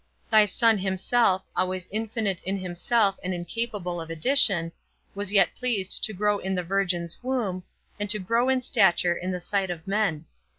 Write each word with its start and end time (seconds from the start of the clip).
Thy 0.31 0.47
Son 0.47 0.79
himself, 0.79 1.43
always 1.55 1.87
infinite 1.91 2.41
in 2.41 2.57
himself, 2.57 3.19
and 3.23 3.35
incapable 3.35 4.01
of 4.01 4.09
addition, 4.09 4.71
was 5.13 5.31
yet 5.31 5.53
pleased 5.53 6.03
to 6.05 6.11
grow 6.11 6.39
in 6.39 6.55
the 6.55 6.63
Virgin's 6.63 7.21
womb, 7.21 7.61
and 7.99 8.09
to 8.09 8.17
grow 8.17 8.49
in 8.49 8.61
stature 8.61 9.13
in 9.15 9.29
the 9.29 9.39
sight 9.39 9.69
of 9.69 9.87
men. 9.87 10.25